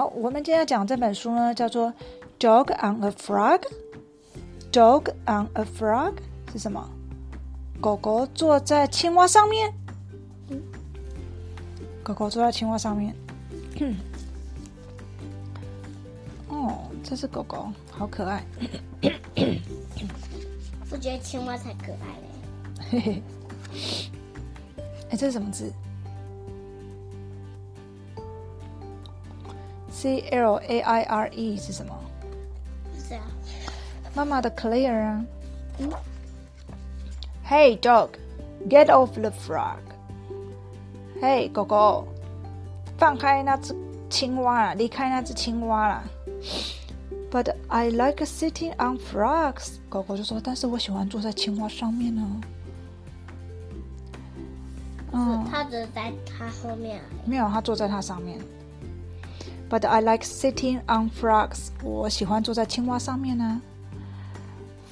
[0.00, 1.92] 好，我们今天要讲这本书呢，叫做
[2.38, 3.60] 《Dog on a Frog》。
[4.72, 6.14] Dog on a Frog
[6.50, 6.82] 是什么？
[7.82, 9.70] 狗狗坐在青蛙上面。
[12.02, 13.14] 狗狗坐在青蛙上面。
[16.48, 18.42] 哦，这是狗狗，好可爱。
[20.90, 22.88] 我觉得青蛙才可爱嘞。
[22.90, 23.22] 嘿嘿。
[25.10, 25.70] 哎，这是什么字
[29.90, 31.94] ？C L A I R E 是什么？
[32.98, 33.22] 是啊。
[34.14, 35.24] 妈妈的 Clear 啊。
[35.78, 35.90] 嗯。
[37.46, 38.10] Hey dog,
[38.68, 39.78] get off the frog.
[41.20, 42.06] Hey 狗狗，
[42.96, 43.74] 放开那只
[44.08, 46.04] 青蛙啦，离开那只青蛙啦。
[47.30, 49.78] But I like sitting on frogs.
[49.88, 52.40] 狗狗就说：“但是我喜欢坐在青蛙上面呢。”
[55.12, 57.00] 嗯，它只在它后面。
[57.24, 58.38] 没有，它坐在它上面。
[59.69, 61.69] But I like sitting on frogs.
[61.83, 63.61] 我喜欢坐在青蛙上面呢。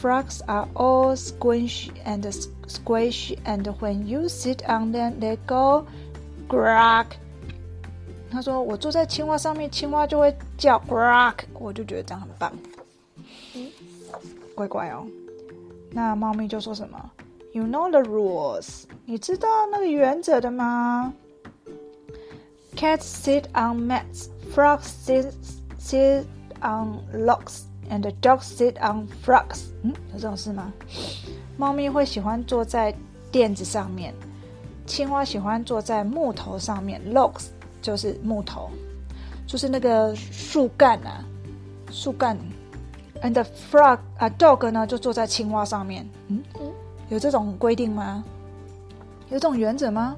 [0.00, 2.22] Frogs are all squishy and
[2.66, 5.86] squishy, and when you sit on them, they go
[6.48, 7.06] grog.
[8.30, 12.52] 他说：“我坐在青蛙上面，青蛙就会叫 grog。”我就觉得这样很棒，
[14.54, 15.06] 乖乖哦。
[15.90, 18.82] 那猫咪就说什么：“You know the rules？
[19.06, 21.14] 你知道那个原则的吗？
[22.74, 25.33] Cats sit on mats, Frog sits
[25.77, 26.25] sit
[26.61, 29.65] on logs, and dog sit on frogs。
[29.83, 30.71] 嗯，有这种事吗？
[31.57, 32.93] 猫咪会喜欢坐在
[33.31, 34.13] 垫子上面，
[34.85, 37.47] 青蛙喜欢坐在木头上面，logs。”
[37.81, 38.69] 就是木头，
[39.47, 41.23] 就是那个树干啊，
[41.89, 42.37] 树干。
[43.21, 46.05] And the frog 啊，dog 呢就坐在青蛙上面。
[46.27, 46.43] 嗯，
[47.07, 48.21] 有这种规定吗？
[49.29, 50.17] 有这种原则吗？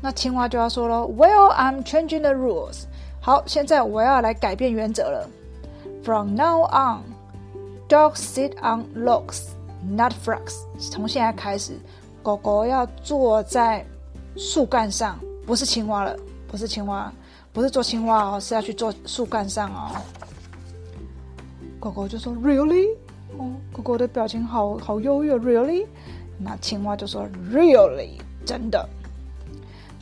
[0.00, 2.82] 那青蛙就要说了，Well, I'm changing the rules。
[3.26, 5.28] 好，现在我要来改变原则了。
[6.04, 7.02] From now on,
[7.88, 9.48] dogs sit on logs,
[9.82, 10.60] not frogs。
[10.78, 11.72] 从现在开始，
[12.22, 13.84] 狗狗要坐在
[14.36, 16.16] 树干上，不是青蛙了。
[16.46, 17.12] 不是青蛙，
[17.52, 19.96] 不是做青蛙哦，是要去做树干上哦。
[21.80, 22.94] 狗狗就说：“Really？”
[23.38, 25.84] 哦，狗狗的表情好好优越，“Really？”
[26.38, 28.88] 那青蛙就说：“Really？” 真的。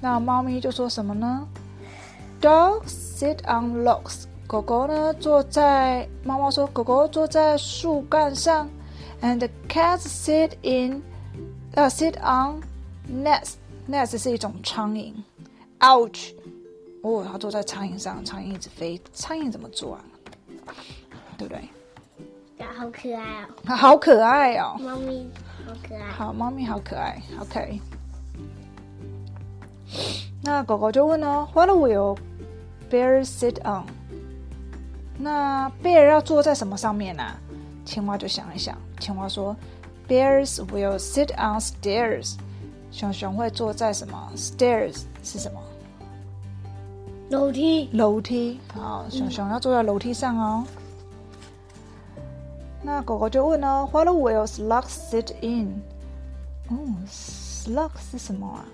[0.00, 1.46] 那猫咪就说什么呢
[2.40, 8.68] ？“Dogs sit on logs。”狗狗呢坐在，猫猫说：“狗狗坐在树干上。
[9.22, 11.02] ”And cats sit in，
[11.74, 12.60] 呃，sit on
[13.08, 13.54] nest。
[13.88, 15.14] nest 是一种苍蝇。
[15.78, 16.34] Ouch！
[17.02, 19.00] 哦，它坐在苍蝇上，苍蝇一直飞。
[19.12, 20.04] 苍蝇怎么做啊？
[21.38, 21.62] 对不对？
[22.76, 23.48] 好可爱哦！
[23.64, 24.76] 它好可爱哦！
[24.78, 25.28] 猫咪
[25.66, 26.10] 好可爱。
[26.10, 27.20] 好，猫咪好可爱。
[27.40, 27.80] OK。
[30.42, 32.16] 那狗狗就问呢：“What will
[32.92, 33.86] bear sit on？”
[35.18, 37.24] 那 bear 要坐在什么上面呢？
[37.84, 39.56] 青蛙就想一想，青蛙说
[40.06, 42.34] ：“Bears will sit on stairs。”
[42.92, 45.60] 熊熊会坐在什么？Stairs 是什么？
[47.30, 50.66] 楼梯，楼梯，好，熊熊要坐在楼梯上哦。
[52.82, 55.82] 那狗狗就问哦，What will slugs sit in？
[56.68, 56.76] 哦
[57.08, 58.64] ，slug 是什么啊？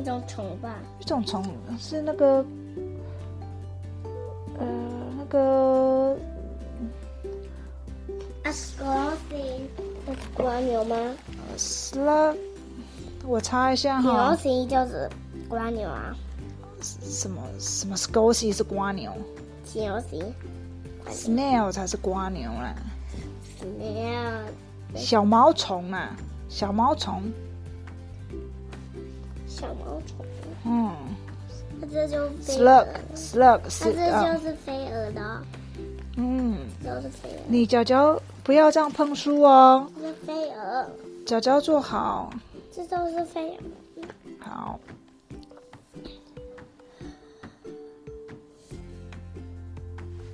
[0.00, 0.74] 一种虫吧。
[0.98, 1.44] 一种虫
[1.78, 2.44] 是那个，
[4.60, 4.66] 呃，
[5.16, 6.16] 那个。
[8.52, 8.82] 是
[10.38, 10.96] 蜗牛吗
[11.56, 12.36] ？Slug，
[13.24, 14.30] 我查一下哈。
[14.30, 15.08] 牛形就是
[15.50, 16.16] 蜗牛啊。
[16.80, 19.12] 什么什么 s c o s y 是瓜牛，
[19.74, 20.34] 牛形
[21.10, 22.74] ，snail 才是瓜牛啦
[23.60, 24.40] ，snail
[24.96, 26.16] 小毛虫啊，
[26.48, 27.30] 小毛虫，
[29.46, 30.24] 小毛虫，
[30.64, 30.90] 嗯，
[31.26, 31.29] 它
[31.92, 35.42] 这就 slug，slug 是，它这就是飞蛾的，
[36.16, 40.86] 嗯，都是飞蛾，你脚脚不要这样碰书哦，是飞蛾，
[41.26, 42.30] 脚脚坐好，
[42.72, 43.58] 这都是飞
[43.96, 44.04] 蛾，
[44.40, 44.80] 好。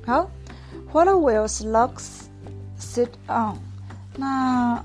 [0.07, 0.31] 好
[0.93, 2.27] ，What will slugs
[2.79, 3.57] sit on？
[4.17, 4.81] 那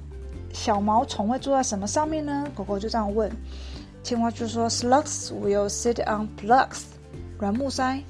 [0.51, 2.47] 小毛虫会坐在什么上面呢？
[2.55, 3.31] 狗狗就这样问。
[4.03, 6.83] 青蛙就说：Slugs will sit on plugs，
[7.39, 8.01] 软木塞。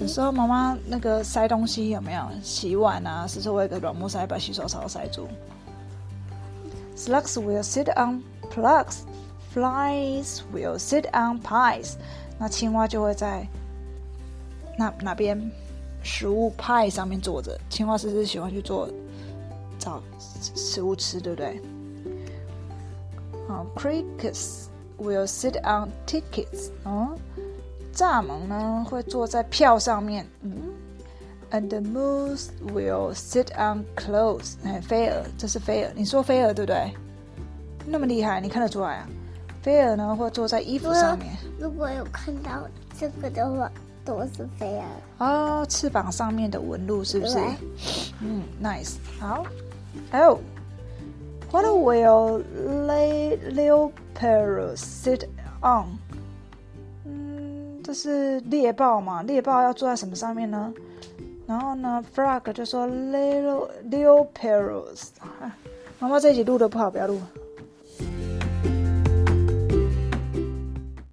[0.00, 2.22] 有时候妈妈那个塞东西有没有？
[2.42, 5.28] 洗碗啊，是说我有个软木塞把洗手槽塞住。
[6.96, 8.22] Slugs will sit on
[8.52, 8.98] plugs。
[9.52, 11.94] Flies will sit on pies。
[12.38, 13.46] 那青蛙就会在
[14.78, 15.50] 那哪边？
[16.02, 18.88] 食物派上面坐着，青蛙是不是喜欢去做
[19.78, 20.00] 找
[20.54, 21.60] 食物吃，对不对？
[23.46, 24.68] 好，crickets
[25.00, 26.70] will sit on tickets。
[26.84, 27.16] 哦，
[27.94, 30.26] 蚱蜢呢会坐在票上面。
[30.42, 30.52] 嗯
[31.50, 34.54] ，and the moose will sit on clothes。
[34.64, 35.90] 哎，飞蛾，这是飞蛾。
[35.94, 36.92] 你说飞蛾对不对？
[37.86, 39.08] 那么厉害，你看得出来啊？
[39.62, 41.34] 飞蛾呢会坐在衣服上面。
[41.58, 42.66] 如果有看到
[42.98, 43.70] 这个的话，
[44.04, 44.84] 都是飞蛾。
[45.26, 47.38] 哦，翅膀上面的纹路是不是？
[48.20, 48.94] 嗯，nice。
[49.18, 49.44] 好，
[50.10, 50.40] 还有
[51.50, 52.42] ，What will
[54.20, 55.24] leopard sit
[55.62, 55.98] on？
[57.04, 59.22] 嗯，这是猎豹嘛？
[59.22, 60.72] 猎豹要坐在什么上面呢？
[61.46, 65.08] 然后呢，Frog 就说 little new Perils。
[65.98, 67.20] 妈妈这一集录的不好，不要录。